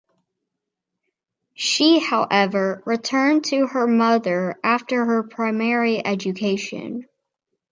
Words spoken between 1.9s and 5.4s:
however returned to her mother after her